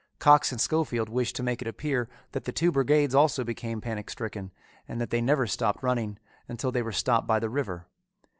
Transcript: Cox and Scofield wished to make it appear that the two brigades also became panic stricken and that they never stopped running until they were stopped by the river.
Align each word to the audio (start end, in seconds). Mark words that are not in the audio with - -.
Cox 0.17 0.51
and 0.51 0.59
Scofield 0.59 1.09
wished 1.09 1.35
to 1.35 1.43
make 1.43 1.61
it 1.61 1.67
appear 1.67 2.09
that 2.31 2.45
the 2.45 2.51
two 2.51 2.71
brigades 2.71 3.13
also 3.13 3.43
became 3.43 3.81
panic 3.81 4.09
stricken 4.09 4.51
and 4.87 4.99
that 4.99 5.11
they 5.11 5.21
never 5.21 5.45
stopped 5.45 5.83
running 5.83 6.17
until 6.47 6.71
they 6.71 6.81
were 6.81 6.91
stopped 6.91 7.27
by 7.27 7.37
the 7.37 7.51
river. 7.51 7.85